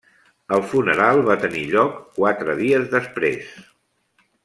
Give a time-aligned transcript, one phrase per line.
[0.55, 3.49] El funeral va tenir lloc quatre dies després.